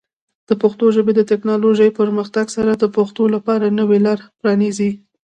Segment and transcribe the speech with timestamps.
[0.47, 4.91] د پښتو ژبې د ټیکنالوجیکي پرمختګ سره، د پښتنو لپاره نوې لارې پرانیزي.